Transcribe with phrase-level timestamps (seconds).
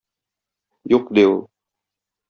[0.95, 1.39] Юк,- ди ул.